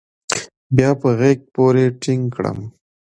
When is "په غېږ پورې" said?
1.01-1.85